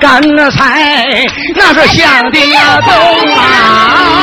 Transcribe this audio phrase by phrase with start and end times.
[0.00, 0.20] 干
[0.50, 2.90] 菜那是香的呀，都
[3.32, 4.15] 啊！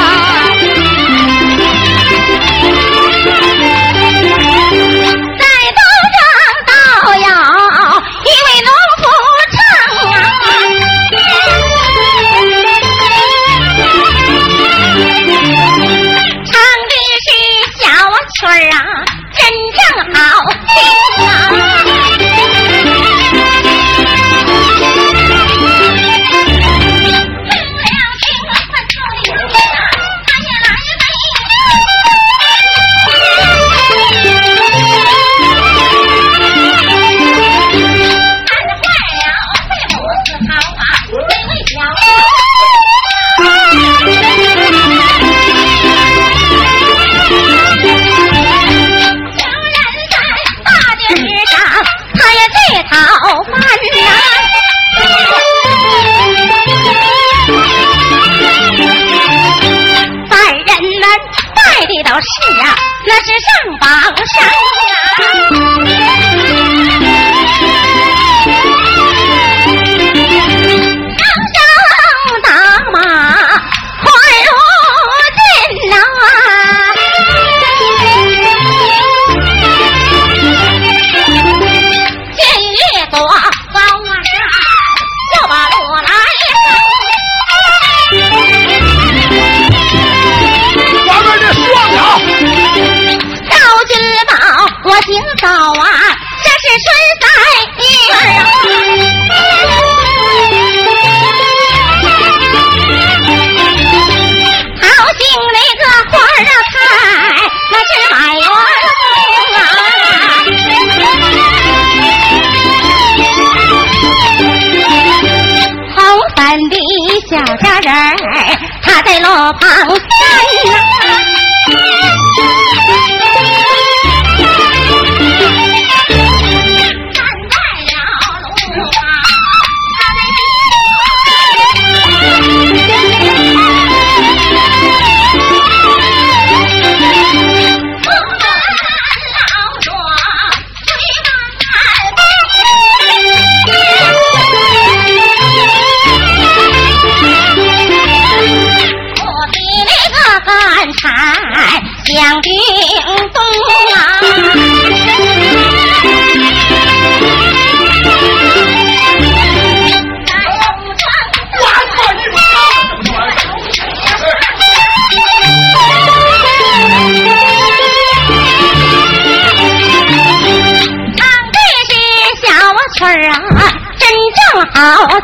[173.98, 174.04] 真
[174.38, 174.42] 正
[174.74, 174.80] 好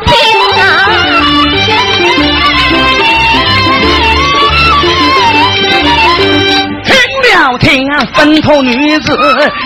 [0.06, 0.12] 听
[0.60, 0.64] 啊！
[6.84, 6.92] 听
[7.22, 7.68] 了听，
[8.14, 9.16] 坟头女子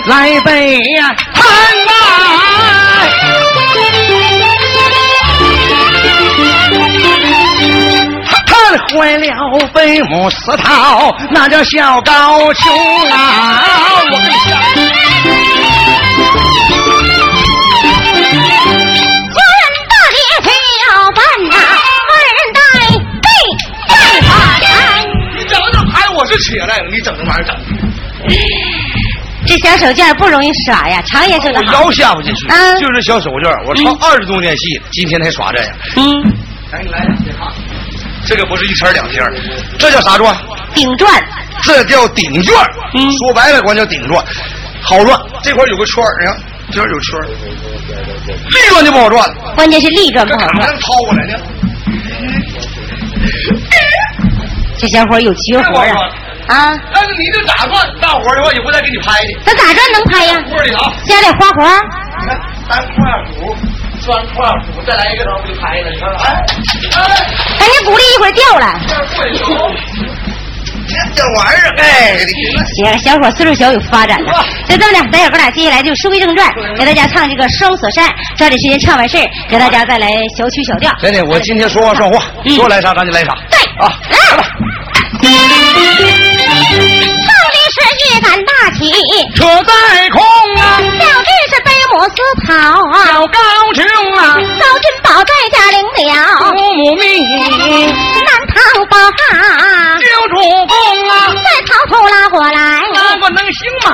[0.07, 0.81] 来背
[1.35, 1.45] 弹
[1.89, 1.91] 啊！
[8.27, 8.53] 她弹
[8.89, 9.29] 坏了
[9.73, 9.75] 坟
[10.09, 12.71] 墓石头，那叫小高秋
[13.11, 13.65] 啊！
[14.11, 14.53] 我跟你讲。
[26.45, 27.57] 起来了，你整这玩意儿整。
[29.47, 32.47] 这小手绢不容易耍呀，常爷说的腰下不进去，
[32.81, 35.73] 就是小手绢我唱二十多年戏，今天才耍这样。
[35.97, 36.23] 嗯，
[36.71, 37.47] 来你来，别看，
[38.27, 39.25] 这个不是一天两天，
[39.79, 40.37] 这叫啥转？
[40.75, 41.11] 顶转。
[41.63, 42.67] 这叫顶转。
[42.95, 44.25] 嗯，说白了管叫顶转，
[44.83, 45.19] 好转。
[45.43, 46.37] 这块有个圈儿，你看
[46.75, 47.27] 这儿有圈儿。
[48.51, 49.23] 立转就不好转。
[49.55, 50.67] 关键是立转不好转。
[50.67, 51.35] 能掏过来呢？
[54.77, 55.87] 这小伙有绝活啊！
[56.49, 56.77] 啊。
[56.93, 59.29] 但是你这咋转，大伙儿的话也不再给你拍的。
[59.47, 60.43] 那咋转能拍呀？
[60.51, 61.63] 屋里头加点花活。
[62.17, 62.39] 你看
[62.69, 62.95] 单块
[63.39, 63.57] 鼓，
[64.01, 65.91] 双块鼓，再来一个，然后不就拍了？
[65.91, 66.45] 你看，哎
[66.97, 67.27] 哎，
[67.59, 68.81] 咱这鼓励一会儿掉了。
[70.95, 71.23] 这。
[71.23, 72.19] 这玩意儿，哎，
[72.77, 74.45] 行，小伙岁数小有发展了。
[74.69, 80.93] 就这么的，咱小哥俩接下来就书归正传，给大家唱这个《双锁山》，抓紧时间唱完事儿，给大家再来小曲小调。
[81.01, 82.25] 真的，我今天说话算话，
[82.57, 83.35] 说来啥咱就来啥。
[83.51, 84.45] 对啊，来吧。
[85.75, 88.79] 少林是一杆大旗，
[89.35, 89.73] 车在
[90.11, 90.23] 空
[90.57, 90.63] 啊，
[91.01, 92.17] 小弟是贝母丝
[92.47, 92.53] 草
[92.93, 93.39] 啊，小高
[93.75, 93.83] 俅
[94.19, 95.77] 啊，高君宝在家领
[96.07, 96.13] 了。
[96.39, 97.05] 父母命，
[98.25, 98.57] 南唐
[98.89, 100.35] 宝汉，救主
[100.67, 100.75] 公
[101.09, 103.91] 啊，再逃出拉过来，拉过能行马？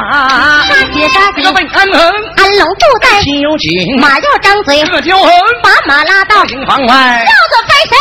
[0.67, 1.99] 杀血杀这个血，被安恒，
[2.37, 3.21] 安龙住在。
[3.23, 5.31] 心有情，马要张嘴，这就横，
[5.63, 7.25] 把马拉到，营房外。
[7.27, 7.33] 叫。
[7.51, 7.93] 做飞身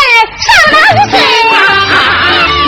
[0.45, 0.77] 上南
[1.09, 1.13] 水
[1.49, 2.58] 啊。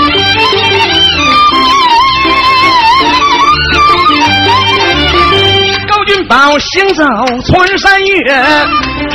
[5.87, 7.03] 高君宝行走
[7.47, 8.15] 穿山月，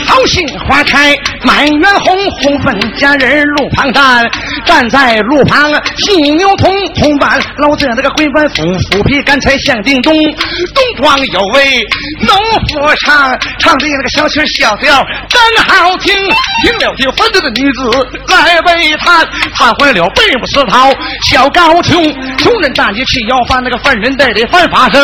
[0.07, 4.29] 桃杏花开满园红，红粉佳人路旁站，
[4.65, 11.85] 站在路旁细牛同同伴，老者那个回官府虎皮干柴响叮咚，东庄有位
[12.21, 12.37] 农
[12.69, 16.15] 夫唱，唱的那个小曲小调真好听，
[16.63, 17.91] 听了听分着的女子
[18.29, 20.93] 来为叹，叹坏了贝母石桃
[21.25, 25.03] 小高穷，穷人大街去要饭，那个犯人带的犯法生，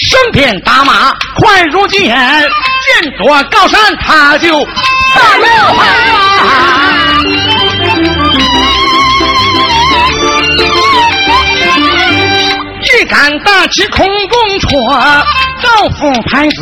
[0.00, 4.48] 身边打马快如箭，见着高山他就
[5.14, 5.36] 大
[5.74, 5.82] 啊
[12.98, 14.70] 一杆大旗空中戳，
[15.62, 15.68] 招
[15.98, 16.56] 呼牌子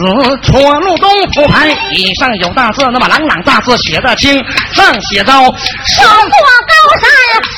[0.44, 4.38] 戳入东府牌，以上有大字，那么朗朗大字写得清，
[4.72, 6.36] 上写着手过
[6.68, 7.08] 高山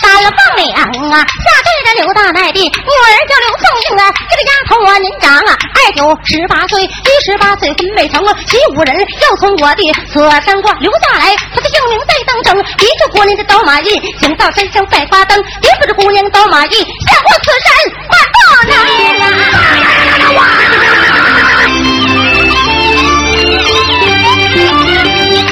[0.01, 0.73] 三凤两
[1.11, 14.83] 啊，下对着刘大奶的女儿叫刘凤英啊，这个丫头啊年长啊，二九十八岁，一十八岁婚没成啊，习武人要从我的锁山关留下来，他的英名在当中，一个姑娘的刀马印，行到山上。
[14.93, 17.73] 拜花灯，别说这姑娘刀马印，下过此山
[18.11, 18.75] 万多人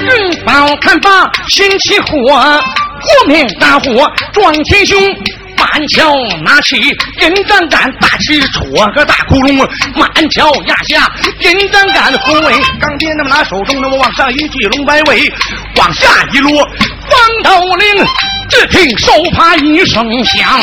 [0.04, 2.08] 运宝看罢心起火，
[3.00, 4.98] 火面大火撞天凶。
[5.56, 6.76] 满桥拿起
[7.20, 9.58] 银章杆，大旗戳个大窟窿，
[9.94, 11.06] 满桥压下
[11.40, 15.30] 银章杆，虎尾钢鞭那么拿手中，那么往上一聚龙摆尾，
[15.76, 16.50] 往下一落
[17.10, 17.12] 方
[17.44, 18.06] 头令。
[18.48, 20.60] 只听手帕一声响，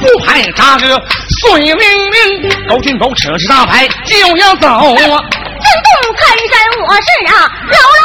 [0.00, 1.00] 不派扎个
[1.44, 4.80] 碎灵灵，高君宝扯起大牌就要走啊！
[4.80, 6.54] 震动看山，
[6.88, 7.36] 我是啊
[7.70, 8.02] 老罗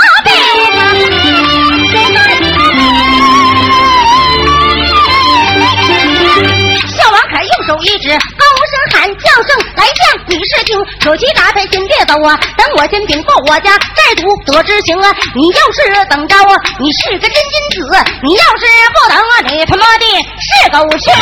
[6.98, 8.10] 小王凯右手一指，
[8.92, 12.40] 喊叫声来将，你是听，手机打开先别走啊！
[12.58, 15.16] 等我先禀报我家寨主得知情啊！
[15.36, 17.42] 你要是等着啊，你是个真君
[17.88, 20.06] 子；你要是不等啊，你他妈的
[20.40, 21.14] 是狗熊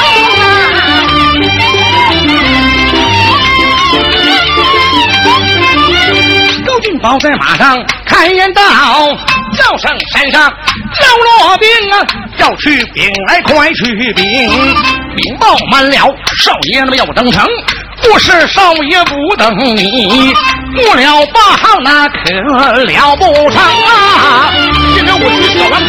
[6.24, 6.37] 啊！
[6.68, 8.62] 高君宝在马上看言道
[9.58, 12.06] ：“叫声山上老罗兵啊，
[12.40, 14.50] 要去禀来，快去禀！
[15.16, 17.48] 禀报满了，少爷那么要登城，
[18.04, 20.34] 不是少爷不等你，
[20.76, 24.52] 过了八号那可了不成啊！
[24.94, 25.82] 现在我去小王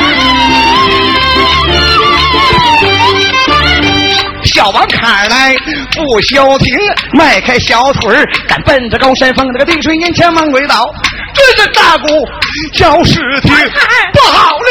[4.44, 5.56] 小王坎来
[5.98, 6.72] 不消停，
[7.12, 10.88] 迈开小腿儿，敢奔着高山峰那个地水眼前猛鬼倒，
[11.34, 12.08] 这是大鼓
[12.72, 13.52] 叫是听
[14.12, 14.70] 不好了，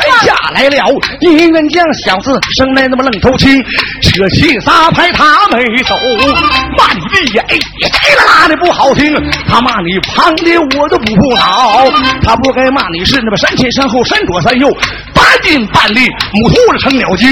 [0.00, 0.86] 谁下来了？
[1.20, 3.62] 一员将小子生来那么愣头青，
[4.02, 5.94] 扯起撒牌他没走，
[6.78, 9.14] 骂你闭眼，哎呀，这个拉的不好听，
[9.46, 11.90] 他骂你胖的我都不恼，
[12.22, 14.66] 他不该骂你是那么山前山后山左山右，
[15.12, 17.30] 半斤半粒母兔子成鸟精，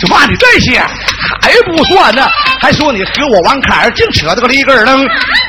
[0.00, 0.80] 就骂你这些
[1.42, 2.26] 还不算呢，
[2.60, 4.98] 还说你和我王凯儿净扯这个里根儿灯，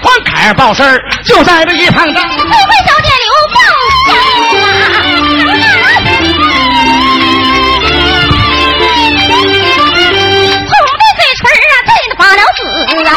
[0.04, 2.22] 王凯儿报事儿就在这一旁的。
[2.22, 2.52] 富贵
[2.86, 3.56] 小姐刘凤
[10.66, 12.60] 香红的嘴唇啊，对的发了紫
[13.06, 13.10] 啊，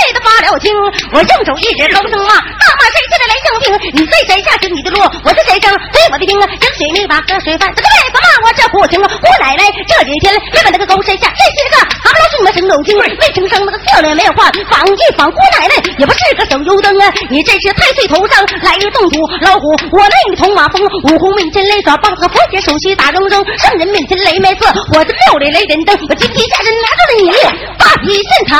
[0.00, 0.72] 大白的小脸蛋儿对的发了青。
[1.12, 3.64] 我正手一指，高声骂：大骂谁下来来相拼？
[3.94, 6.44] 你在山下是你的路，我在山上推我的兵啊！
[6.48, 9.06] 饮水没把河水翻，这个妹子骂我这不行啊！
[9.10, 17.12] 我奶奶这几天没把那个高山下这些个蛤蟆老鼠们我生肉精，没成生那个色脸没有换，仿一仿姑奶奶也不是个手油灯啊！
[17.28, 27.30] 你这是太岁头上来日动土老虎，我那个捅马蜂，五虎面前雷爪棒子，佛前手起打扔扔，圣人面前雷麦色，我这庙里雷点灯，我今天下人拿住了你
[27.78, 28.56] 八匹线草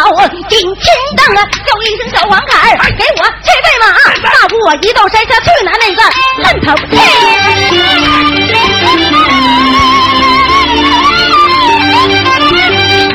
[0.49, 0.85] 顶天
[1.35, 3.87] 叫一声小王凯，给我这备马，
[4.23, 6.03] 大姑我一到山下去拿那个
[6.43, 6.75] 烂草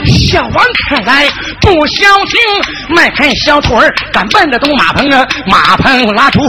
[0.05, 1.29] 小王看来
[1.61, 2.39] 不消停，
[2.89, 6.39] 迈开小腿儿赶奔着东马棚啊，马棚拉出。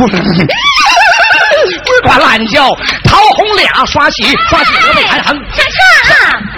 [2.02, 2.68] 呱乱叫，
[3.04, 5.34] 桃红俩刷洗，刷洗河北还横。
[5.52, 5.80] 上岔
[6.10, 6.14] 了，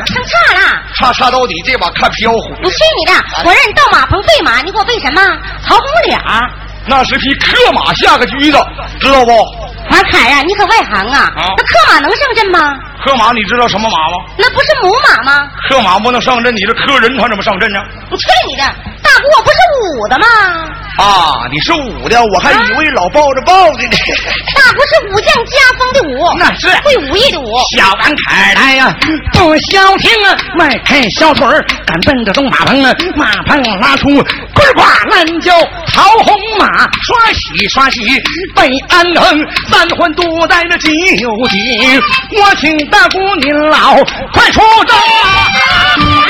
[0.06, 0.82] 上岔了！
[0.98, 2.38] 叉叉到底，这把看飘忽。
[2.62, 3.12] 我去你的！
[3.44, 5.22] 我让你到马棚备马，你给我备什么？
[5.66, 6.50] 曹公脸儿。
[6.86, 8.58] 那是匹克马下个驹子，
[8.98, 9.30] 知道不？
[9.90, 11.20] 马凯呀，你可外行啊！
[11.36, 12.74] 啊那克马能上阵吗？
[13.04, 14.24] 克马你知道什么马吗？
[14.36, 15.48] 那不是母马吗？
[15.68, 17.78] 克马不能上阵，你这克人他怎么上阵呢？
[18.10, 18.62] 我去你的！
[19.02, 19.56] 大姑我不是
[20.02, 20.26] 武的吗？
[20.96, 23.96] 啊，你是武的，我还以为老抱着抱的呢。
[24.56, 27.46] 大姑是武将家风的武，那是会武艺的武。
[27.76, 28.92] 小王凯来呀、
[29.32, 34.08] 不消停啊，迈开小腿儿赶奔着东马棚啊，马棚拉出
[34.54, 35.52] 呱呱乱叫，
[35.92, 36.66] 桃红马
[37.02, 38.00] 刷洗刷洗
[38.56, 42.02] 被安衡，三环都在那九井。
[42.40, 43.94] 我请大姑您老
[44.32, 46.27] 快出征啊！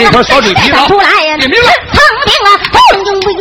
[0.00, 1.70] 这块小嘴皮子啊出来呀，点名了。
[1.92, 2.99] 唐兵啊，红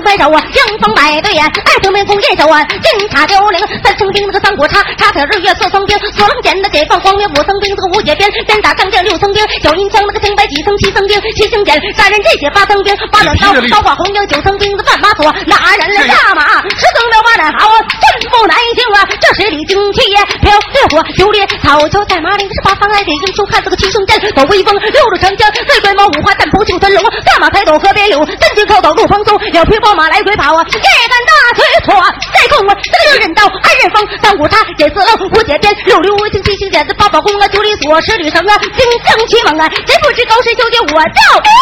[0.10, 31.94] 缨兵摆手啊，迎风摆对眼，二等兵从镇守啊，侦察凋零，三层兵那个三国叉，叉腿日月四层兵，锁龙锏的解放光明五层兵，这个五解鞭，鞭打上将六层钉，小银枪那个青白几层七层钉，七星剪杀人这些八层钉，八短刀刀法红缨九层兵，范马索拿人了下马，十层了八胆好啊，真不难行啊，这是李惊气呀，飘烈火九烈草桥在马岭十八方来点英雄看这个七星剑，抖威风六路长江，最龟猫五花战袍九神龙，大马抬斗河边柳，三军靠斗路蓬松，两匹宝马来回跑啊，这般大腿错
[32.34, 41.20] 再控啊，这个六刃刀二刃锋，三股叉解四棱五解鞭，六六五星七星剪子八宝弓啊，九里锁十里绳啊，精将奇猛啊，谁不知高深修姐我叫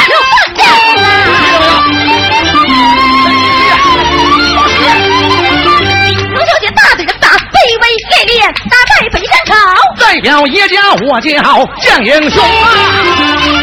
[0.08, 0.16] 刘
[0.56, 0.66] 将
[1.04, 1.06] 啊。
[6.30, 9.54] 刘小姐大嘴的打，卑微烈烈打在北山口。
[10.00, 11.30] 代表叶家，我叫
[11.82, 13.57] 将英雄啊！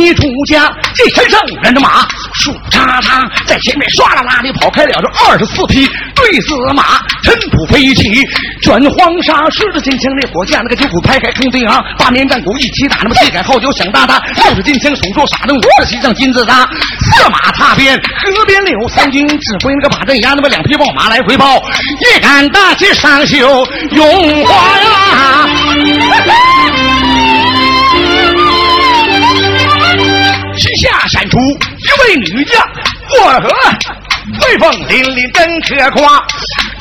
[0.00, 8.24] 一出家，这身上人的马，树叉叉在前面唰啦啦的跑开了这二十四匹对子马，尘土飞起，
[8.62, 21.62] 卷黄沙，狮子金枪烈火架，那个九股拍开冲对昂，八面战鼓一起打，那么气赶号角响哒哒，六十金枪手捉傻灯，五十骑上金字塔，策马踏边河边柳，三军指挥那个马镇压，那么两匹豹马来回报，
[22.00, 25.48] 一杆大旗上绣永华呀。
[30.56, 32.62] 旗下闪出一位女将，
[33.18, 33.48] 我和
[34.46, 36.22] 威风凛凛真可夸。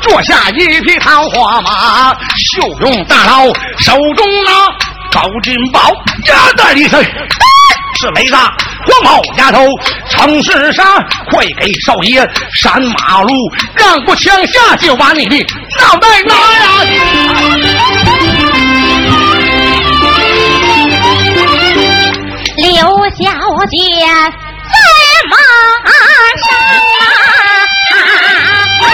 [0.01, 3.45] 坐下一匹桃花马，袖中大刀，
[3.77, 4.51] 手中拿
[5.11, 5.79] 高金宝，
[6.27, 7.03] 呀的一声。
[7.99, 9.67] 是雷子，黄毛丫头，
[10.09, 10.85] 城市上
[11.29, 13.33] 快给少爷闪马路，
[13.75, 15.37] 让过枪下就把你的
[15.79, 16.71] 脑袋拿呀！
[22.61, 23.25] 刘小
[23.71, 24.77] 姐在
[25.27, 25.35] 马
[26.37, 26.45] 上
[27.97, 28.85] 啊，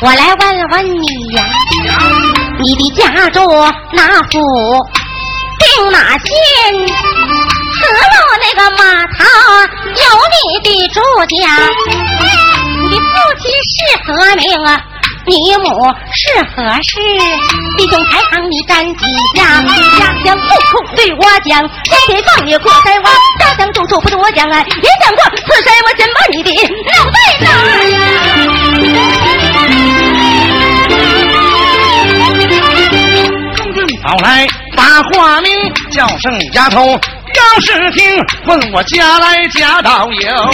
[0.00, 1.44] 我来问问你呀，
[2.60, 3.40] 你的家住
[3.92, 4.38] 哪府？
[5.58, 6.30] 定哪县，
[7.74, 9.24] 河路那个码头
[9.88, 11.42] 有你的住家。
[12.80, 13.10] 你的父
[13.42, 14.80] 亲是何名啊？
[15.26, 15.66] 你母
[16.12, 16.22] 是
[16.54, 17.00] 何氏？
[17.76, 19.40] 弟兄排行你占几家？
[19.98, 23.10] 家乡户口对我讲，先天放你过山洼。
[23.40, 26.50] 家乡住处不多讲啊，也讲过此山我先把你的
[26.86, 27.46] 脑袋拿。
[28.78, 29.27] 公
[34.04, 35.52] 好来把话明，
[35.90, 40.50] 叫声丫头要是听，问我家来家道有，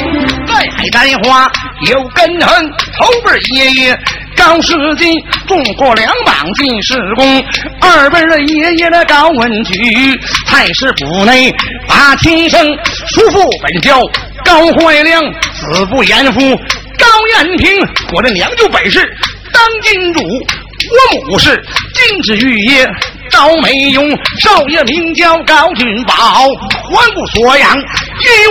[0.47, 1.51] 在海摘花
[1.87, 3.99] 有根痕，头辈爷爷。
[4.37, 5.15] 高世金
[5.47, 7.45] 中过两榜进士功，
[7.81, 11.55] 二辈的爷爷的高文举，太师府内
[11.87, 12.61] 把亲生，
[13.07, 14.01] 叔父本叫
[14.45, 16.41] 高怀良，子不言夫
[16.99, 17.81] 高延平，
[18.13, 18.99] 我的娘舅本是
[19.53, 22.85] 当金主，我母是金枝玉叶
[23.35, 27.83] 赵美勇，少爷名叫高君宝，环顾所养一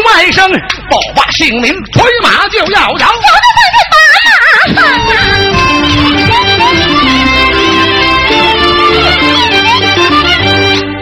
[0.06, 0.46] 外甥，
[0.89, 3.08] 宝爸姓名推马就要摇。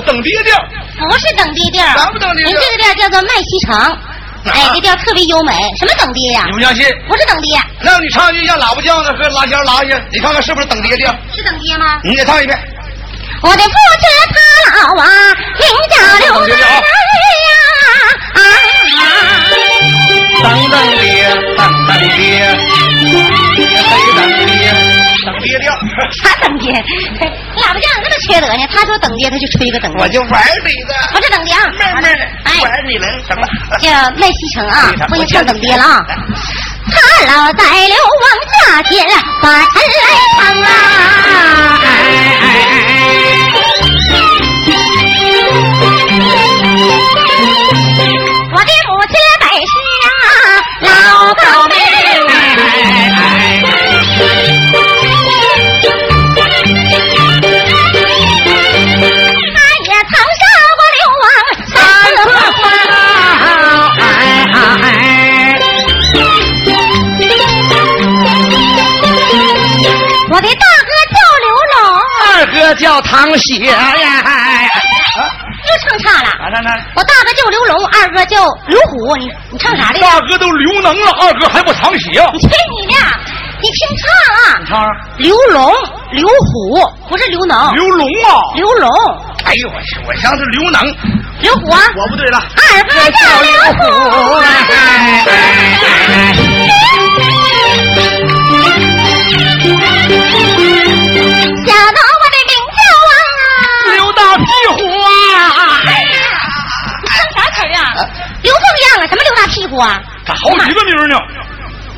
[0.00, 0.56] 好，等爹调。
[1.08, 3.76] 不是等爹调，咱不等爹您这个调叫做麦西城。
[4.46, 6.44] 哎，这调特别优美，什么等爹呀？
[6.46, 6.86] 你不相信？
[7.06, 7.58] 不是等爹。
[7.80, 11.14] 让你唱句像喇叭叫的和拉弦拉一下，你看看是不是等爹调？
[11.36, 12.00] 是等爹吗？
[12.02, 12.58] 你再唱一遍。
[13.42, 14.40] 我的父亲他
[14.80, 15.06] 老啊，
[15.58, 17.52] 名叫刘大南呀。
[18.34, 18.40] 啊！
[20.42, 22.56] 当当爹，等等爹，
[23.56, 24.72] 谁等爹？
[25.26, 25.66] 等爹调。
[26.22, 26.64] 啥等爹？
[28.30, 28.62] 缺德呢？
[28.72, 30.00] 他说等爹，他就吹个等爹。
[30.02, 30.94] 我就玩你的。
[31.12, 32.06] 不是等爹啊，妹妹，
[32.62, 33.42] 玩你了，行了。
[33.80, 36.06] 叫麦西城啊，不能唱等爹了啊。
[36.92, 38.90] 他老在流亡家前
[39.42, 40.66] 把尘来唱啊。
[48.52, 49.74] 我的母亲本是
[50.06, 50.22] 啊
[50.80, 50.88] 老
[51.34, 51.74] 高明。
[72.80, 73.92] 叫唐雪呀。
[75.68, 76.30] 又唱岔了。
[76.94, 79.14] 我大哥叫刘龙，二哥叫刘虎。
[79.16, 80.00] 你你唱啥的？
[80.00, 82.08] 大哥都刘能了，二哥还不唐雪？
[82.32, 82.94] 你去你的！
[83.60, 84.58] 你听唱啊！
[84.58, 84.82] 你唱。
[85.18, 85.70] 刘龙、
[86.12, 87.74] 刘虎，不是刘能。
[87.74, 88.40] 刘龙啊！
[88.56, 88.90] 刘龙。
[89.44, 90.82] 哎呦我去，我像是刘能。
[91.40, 91.82] 刘虎啊！
[91.94, 92.42] 我不对了。
[92.56, 93.80] 二哥叫刘虎。
[101.66, 103.12] 小的我的名叫啊，
[103.94, 105.08] 刘大屁股啊！
[105.40, 105.48] 唱
[107.34, 107.78] 啥词啊？
[108.42, 109.06] 刘凤样啊？
[109.08, 110.00] 什么刘大屁股啊？
[110.26, 111.16] 咋好几个名呢？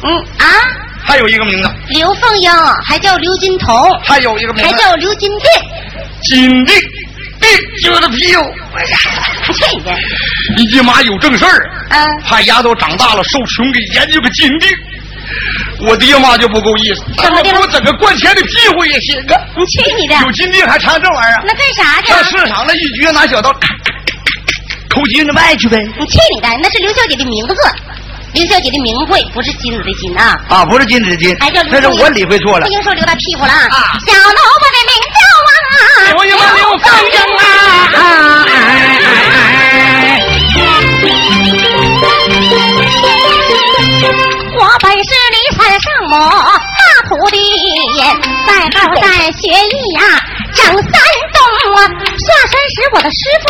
[0.05, 0.47] 嗯啊，
[1.05, 1.71] 还有一个名字。
[1.89, 2.53] 刘凤英，
[2.85, 5.47] 还叫刘金童，还有一个名字，还叫刘金定。
[6.23, 6.75] 金定，
[7.41, 7.49] 定
[7.83, 8.43] 就是屁股。
[8.75, 8.99] 哎呀，
[9.45, 9.93] 去你的！
[10.57, 14.69] 你爹妈有正事儿，嗯，怕丫头长大了受穷，给研究个金定。
[15.85, 17.51] 我爹妈就不够意思，怎么的？
[17.59, 19.35] 我整个灌钱的屁股也行啊！
[19.57, 20.15] 你去你的！
[20.23, 21.43] 有金币还唱这玩意儿？
[21.45, 22.09] 那干啥去？
[22.13, 23.53] 上市场了，一撅拿小刀，
[24.91, 25.77] 抠金子卖去呗。
[25.99, 26.49] 你去你的！
[26.63, 27.55] 那是刘小姐的名字，
[28.33, 30.41] 刘小姐的名讳不是金子的金啊。
[30.49, 32.67] 啊，不是金子的金，哎叫那是我理会错了。
[32.67, 33.99] 不行，说刘大屁股了啊！
[34.07, 35.53] 小萝卜的名叫啊，
[36.13, 37.41] 刘英啊，刘凤英啊！
[44.55, 45.11] 我本是
[45.53, 47.37] 骊山圣母大徒弟，
[48.47, 50.01] 在后在呀，
[50.55, 50.83] 整三
[51.33, 51.39] 冬
[51.75, 51.79] 啊。
[51.89, 53.47] 下山时我的师傅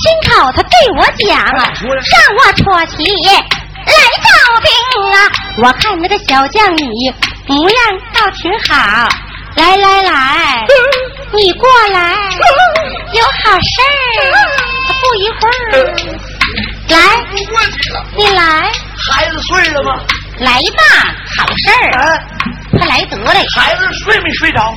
[0.00, 3.88] 亲口他对我讲，让我戳起来
[4.22, 4.28] 招
[4.60, 4.68] 兵
[5.12, 5.16] 啊。
[5.58, 6.82] 我看那个小将你
[7.46, 7.78] 模样
[8.14, 9.08] 倒挺好，
[9.56, 10.66] 来来来，
[11.32, 12.16] 你过来，
[13.12, 14.32] 有好事儿。
[14.98, 15.84] 不一会儿，
[16.88, 16.96] 来，
[18.16, 18.72] 你来。
[19.08, 20.00] 孩子睡了吗？
[20.38, 20.82] 来吧，
[21.36, 22.20] 好事儿，
[22.72, 23.46] 快来得嘞。
[23.54, 24.74] 孩子睡没睡着？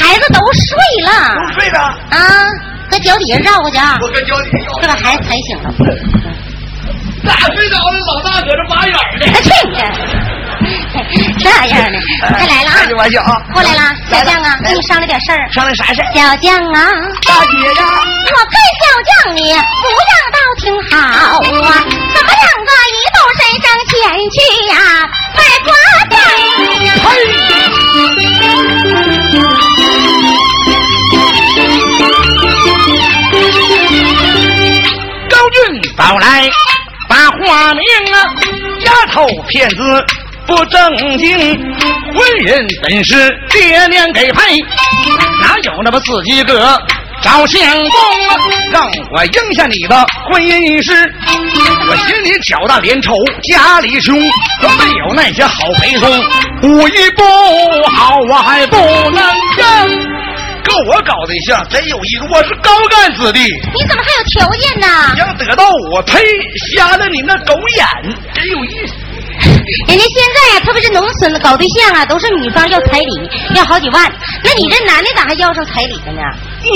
[0.00, 1.34] 孩子都睡了。
[1.34, 1.78] 都睡了。
[2.10, 2.18] 啊，
[2.90, 3.98] 搁脚底下绕过去啊。
[4.00, 4.80] 我搁脚底下绕。
[4.80, 5.70] 这把孩子踩醒了。
[7.26, 7.98] 咋睡着了？
[8.06, 9.26] 老大搁这挖眼呢。
[9.42, 10.37] 去你！
[11.38, 11.58] 这样
[11.92, 11.98] 的，
[12.36, 12.72] 快来了啊！
[13.52, 15.48] 过来了，小将啊，跟你商量点事儿。
[15.52, 16.90] 商量啥事小将啊，
[17.26, 17.82] 大姐呀，
[18.26, 19.54] 我看小将你模
[20.08, 21.70] 样倒挺好啊，
[22.14, 23.94] 怎么两个一动身上前
[24.30, 24.36] 去
[24.68, 24.74] 呀？
[25.34, 25.72] 卖瓜
[26.10, 26.12] 子。
[35.30, 35.56] 高俊
[35.96, 36.26] 宝来
[37.08, 38.16] 把话明啊，
[38.84, 39.76] 丫头骗子。
[40.48, 43.14] 不正经，婚人本是
[43.50, 44.58] 爹娘给配，
[45.42, 46.82] 哪有那么自己个
[47.22, 47.90] 找相公？
[48.72, 48.82] 让
[49.12, 50.90] 我应下你的婚姻事，
[51.90, 54.18] 我心里挑大脸丑，家里穷，
[54.62, 56.10] 都没有那些好陪送，
[56.62, 57.22] 武艺不
[57.90, 59.12] 好，我还不能
[59.58, 59.86] 干。
[60.64, 63.40] 跟我搞对象真有意思，我是高干子弟。
[63.74, 64.86] 你怎么还有条件呢？
[65.14, 66.22] 想得到我，呸！
[66.74, 67.86] 瞎了你那狗眼，
[68.32, 68.94] 真有意思。
[69.88, 74.04] 人家现在呀，特别是农村的搞对象啊，都是女方要彩礼，要好几万。
[74.42, 76.20] 那你这男的咋还要上彩礼的呢？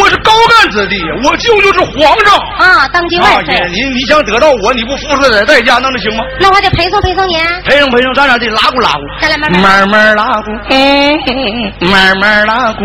[0.00, 3.54] 我是高干子弟，我舅舅是皇上啊，当今万岁。
[3.70, 6.24] 你你想得到我，你不付出点代价，那能行吗？
[6.40, 7.36] 那我得陪送陪送你。
[7.64, 9.00] 陪送陪送，咱俩得拉鼓拉鼓。
[9.20, 10.50] 咱俩慢慢慢慢拉鼓，
[11.86, 12.84] 慢慢拉鼓。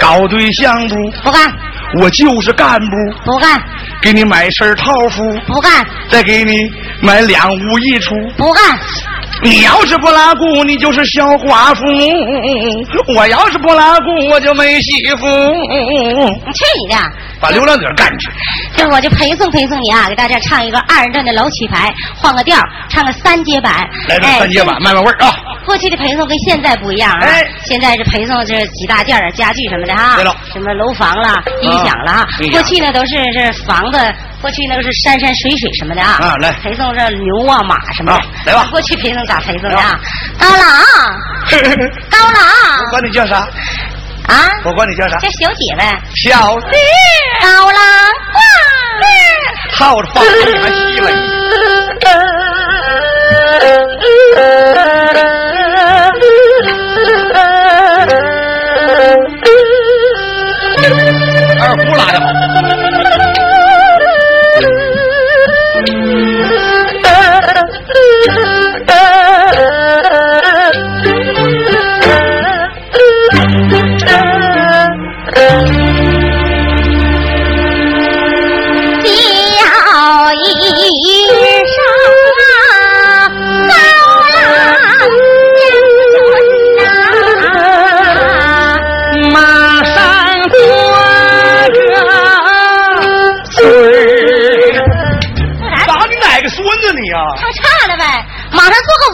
[0.00, 0.94] 搞对象不？
[1.22, 1.52] 不干。
[2.00, 2.96] 我就是干部。
[3.24, 3.62] 不干。
[4.02, 5.22] 给你买身套服。
[5.46, 5.86] 不干。
[6.08, 6.52] 再给你。
[7.02, 8.62] 买两屋一厨，不干。
[9.42, 11.82] 你要是不拉姑，你就是小寡妇；
[13.14, 15.26] 我要是不拉姑，我就没媳妇。
[16.52, 16.96] 去你的！
[17.38, 18.30] 把流浪者干去。
[18.74, 23.86] 这我就陪送陪送你啊，给大家唱一个二人转的老曲牌，换个调，唱个三阶版。
[24.08, 25.34] 来个三阶版，慢慢味儿啊。
[25.66, 27.28] 过去的陪送跟现在不一样啊，
[27.64, 30.14] 现在是陪送这几大件家具什么的哈。
[30.16, 30.34] 对了。
[30.52, 32.26] 什么楼房了、音响了哈。
[32.50, 33.98] 过去呢都是这房子。
[34.40, 38.20] 过去那个是山山水水什么的啊，啊来陪送这牛啊马什么的，
[38.52, 38.68] 来吧。
[38.70, 39.98] 过去陪送咋陪送的啊？
[40.38, 40.60] 高郎，
[42.10, 43.36] 高郎，我管你叫啥？
[44.28, 44.34] 啊？
[44.64, 45.18] 我管你叫啥？
[45.18, 45.98] 叫小姐呗。
[46.14, 46.78] 小姐。
[47.42, 47.82] 高郎，
[49.76, 51.10] 套着话你还稀了。
[61.58, 62.35] 二胡拉的好。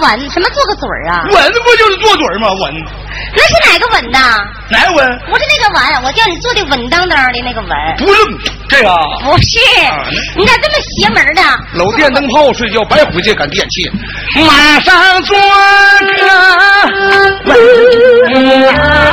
[0.03, 1.25] 吻什么做个嘴儿啊？
[1.31, 2.49] 吻不就是做嘴吗？
[2.61, 2.75] 吻，
[3.35, 4.19] 那是哪个吻呐？
[4.69, 5.19] 哪个吻？
[5.31, 7.71] 不是那个吻，我叫你做的稳当当的那个吻。
[7.99, 8.21] 不是
[8.69, 8.89] 这个。
[9.25, 9.59] 不是，
[10.37, 11.43] 你咋这么邪门呢？
[11.75, 13.91] 搂电灯泡睡觉，白回去赶电器。
[14.45, 15.45] 马上做个
[17.45, 17.57] 吻
[18.69, 19.13] 啊，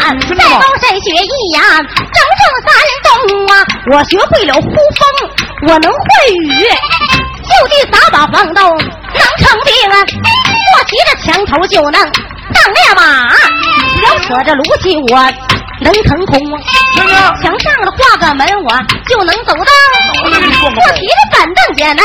[0.00, 2.70] 在高山学艺呀，整整三
[3.02, 3.52] 冬啊，
[3.92, 5.30] 我学会了呼风，
[5.68, 6.64] 我能会雨，
[7.42, 9.96] 就地打把黄豆能成兵啊，
[10.76, 13.34] 我骑着墙头就能当烈马，
[14.06, 15.16] 要扯着炉气我
[15.80, 18.70] 能腾空啊，墙上了画个门我
[19.08, 19.72] 就能走道，
[20.24, 20.30] 我
[20.94, 22.04] 骑着板凳也能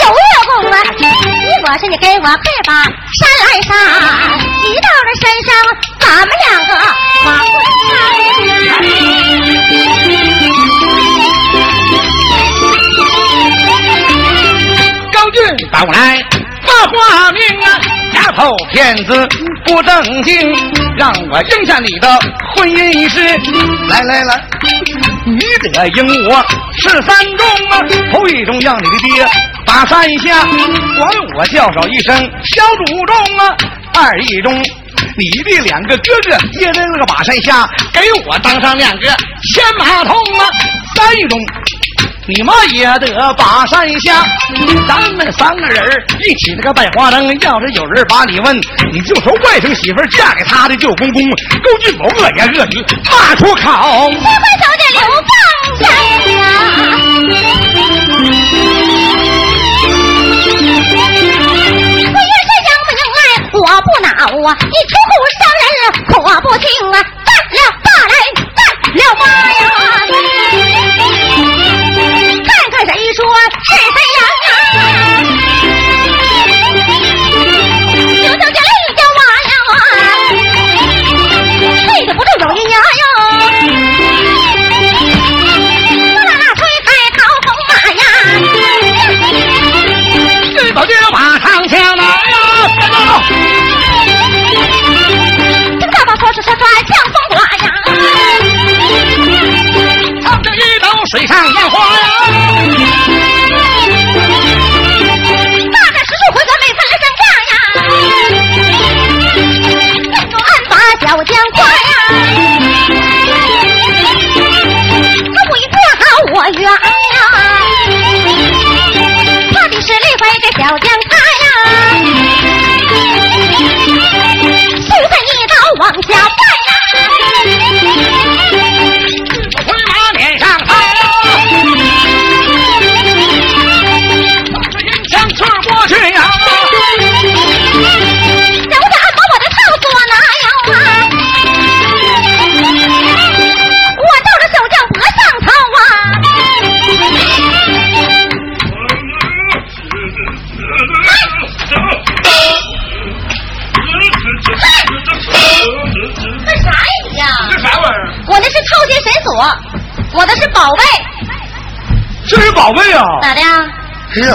[0.00, 0.74] 有月功啊！
[0.98, 3.70] 你我是你给我配把山来上，
[4.64, 5.50] 一到了山上，
[6.00, 6.70] 咱们两个
[7.26, 7.28] 往
[15.12, 15.36] 高俊
[15.70, 16.18] 打过来
[16.64, 17.78] 发话命啊，
[18.14, 19.28] 丫头片子
[19.64, 20.54] 不正经，
[20.96, 22.08] 让我应下你的
[22.56, 23.20] 婚姻仪式。
[23.88, 24.42] 来来来，
[25.26, 25.38] 你
[25.70, 26.42] 得应我
[26.78, 27.78] 是三中啊，
[28.12, 29.26] 头一中让你的爹
[29.72, 33.56] 把山下，管我叫上一声小祖宗啊。
[33.94, 34.52] 二一中，
[35.16, 39.06] 你的两个哥哥也在那个马山下，给我当上两个
[39.54, 40.46] 牵马童啊。
[40.94, 41.38] 三一中。
[42.28, 44.22] 你妈也得把山下，
[44.86, 45.82] 咱们三个人
[46.20, 47.26] 一起那个拜花灯。
[47.40, 48.54] 要是有人把你问，
[48.92, 54.10] 你就说外甥媳妇嫁给他的舅公公勾俊某恶言恶语骂出口。
[54.10, 55.32] 结婚手的刘放
[55.80, 55.88] 山
[56.36, 56.40] 呀。
[60.52, 60.68] 不论
[62.12, 63.20] 是迎不迎来，
[63.54, 64.08] 我不恼
[64.46, 64.50] 啊！
[64.60, 65.72] 你出口伤人，
[66.08, 66.96] 可不轻啊！
[67.24, 68.14] 干了法来，
[68.54, 68.60] 干
[68.98, 69.64] 了妈呀！
[72.44, 73.18] 看看谁说
[73.64, 74.20] 是谁人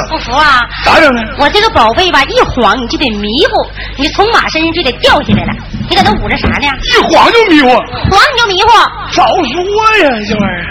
[0.10, 0.62] 不服啊？
[0.84, 1.22] 咋整呢？
[1.38, 3.68] 我这个宝贝吧，一晃你就得迷糊，
[3.98, 5.54] 你从马身上就得掉下来了。
[5.90, 6.68] 你搁那捂着啥呢？
[6.84, 8.70] 一晃就迷糊，晃你就迷糊，
[9.14, 9.34] 早说
[10.04, 10.66] 呀，这玩意儿。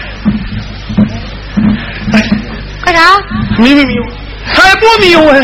[2.14, 2.22] 哎，
[2.84, 3.00] 干啥？
[3.59, 4.11] 迷没迷糊？
[4.48, 5.40] 还不迷糊呀？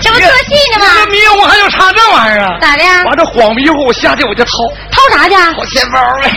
[0.00, 2.58] 这不做戏呢吗这迷糊还有差这玩意儿啊？
[2.60, 3.02] 咋的呀？
[3.04, 4.50] 完这晃迷糊，我下去我就掏
[4.90, 5.34] 掏啥去？
[5.34, 6.30] 掏钱包呗。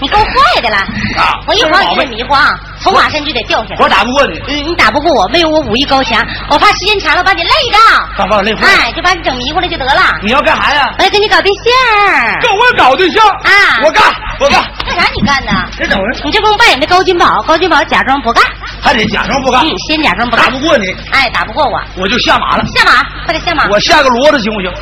[0.00, 0.76] 你够坏的了！
[0.76, 2.48] 啊我一晃你就得迷糊啊，
[2.82, 3.76] 从马身就得掉下来。
[3.80, 7.78] 我打不过你，嗯，你打不过我，没有我武艺高强，我怕时间长了把你累着。
[8.16, 8.66] 干嘛累坏？
[8.66, 10.02] 哎，就把你整迷糊了就得了。
[10.22, 10.92] 你要干啥呀？
[10.98, 12.40] 我要跟你搞对象。
[12.40, 14.02] 跟我搞对象啊我干，
[14.40, 14.62] 我干。
[14.84, 15.52] 干啥你干呢？
[15.78, 16.22] 这怎么回事？
[16.24, 18.44] 你这不是扮演的高金宝，高金宝假装不干，
[18.80, 20.58] 还得假装不干，嗯，先假装不干打不。
[20.58, 22.64] 过你，哎，打不过我，我就下马了。
[22.74, 23.66] 下马，快点下马。
[23.68, 24.72] 我下个骡子行不行？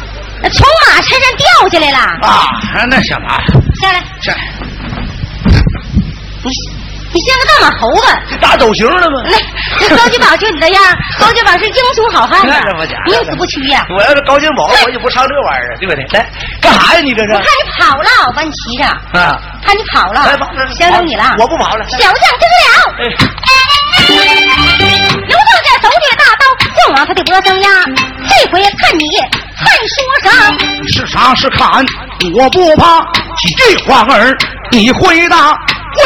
[0.52, 3.38] 从马身上掉下来了，啊，那下马
[3.82, 4.02] 下来。
[4.20, 4.38] 下来
[6.42, 6.50] 你
[7.12, 8.38] 你像个大马猴子。
[8.40, 9.16] 打走形了吗？
[9.26, 9.36] 那
[9.88, 10.82] 那高金宝就你这样，
[11.18, 13.84] 高金宝是英雄好汉呐那不假，宁死不屈呀。
[13.96, 16.04] 我要是高金宝，我就不唱这玩意儿，对不对？
[16.18, 16.30] 来，
[16.60, 17.00] 干啥呀？
[17.00, 19.38] 你这是我看你跑了，我把你骑上，啊？
[19.64, 21.24] 看你跑了来吧，来，相中你了。
[21.38, 21.84] 我不跑了。
[21.90, 22.68] 小将真了。
[22.98, 23.08] 哎，
[24.08, 27.68] 刘正这手举大刀就往他的脖上压，
[28.28, 29.04] 这回看你
[29.56, 30.30] 还说啥？
[30.88, 31.84] 是啥是砍，
[32.34, 33.00] 我不怕。
[33.36, 34.36] 几句话儿，
[34.70, 35.56] 你回答。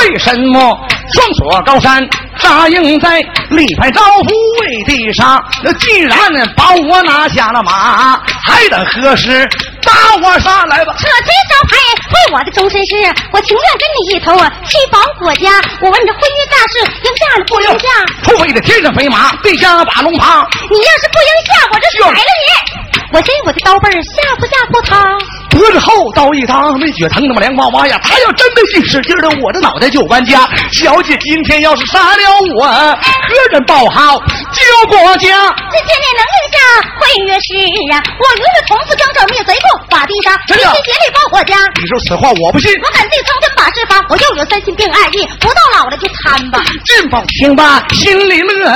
[0.01, 0.79] 为什么
[1.13, 2.07] 双锁高山，
[2.39, 3.21] 扎营在
[3.51, 4.31] 力派招呼
[4.61, 5.43] 为地杀？
[5.79, 6.19] 既然
[6.57, 9.49] 把我拿下了马，还等何时
[9.83, 10.95] 打我杀来吧？
[10.99, 11.77] 扯旗招牌
[12.11, 12.95] 为我的终身事，
[13.33, 15.51] 我情愿跟你一头啊去保国家。
[15.81, 17.87] 我问这婚姻大事应下了不应下？
[18.23, 20.47] 突飞的天上飞马，地下把龙爬。
[20.71, 23.05] 你要是不应下，我就甩了你！
[23.13, 25.19] 我这我的刀背儿吓唬吓唬他？
[25.55, 27.99] 脖子后刀一搭，没血疼那么凉哇哇呀！
[28.03, 30.49] 他要真的信使劲的，我的脑袋就搬家。
[30.73, 32.23] 小姐今天要是杀了
[32.59, 34.19] 我，何人报号
[34.51, 35.31] 救国家？
[35.71, 36.59] 这千年能令下，
[36.99, 37.55] 会约是
[37.95, 38.03] 啊！
[38.19, 41.55] 我永远从此将这灭贼寇把地杀，齐真的心协力报国家。
[41.81, 42.73] 你说此话我不信。
[42.83, 46.65] 我敢对苍天把事发，我又有三心并二意，不到老了就贪吧。
[46.85, 48.67] 金宝听罢心里乐，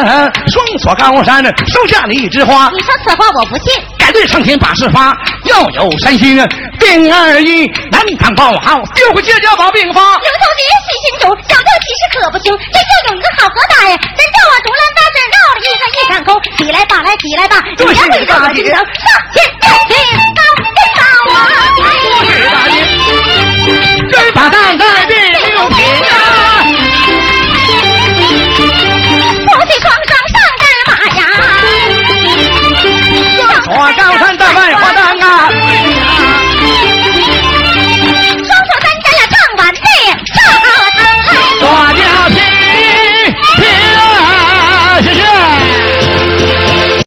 [0.46, 2.70] 双锁高山收下了一枝花。
[2.72, 6.34] 你说此话我不信，敢对上天把事发，要有三心
[6.80, 10.00] 病二一，南唐报号丢回街家把病发。
[10.00, 13.94] 刘头爷细心主，小将其实可不行，真要有一个好和大呀！
[14.16, 17.92] 真叫我竹篮打水绕了一个一场空，起来吧来起来吧，你会
[18.24, 18.86] 绕了京城，上
[19.34, 19.92] 天上天
[20.24, 20.40] 高
[21.28, 21.36] 高啊！
[24.10, 25.12] 真把蛋在第
[25.52, 26.57] 六品啊！
[33.70, 35.77] 我高山大败，我当啊。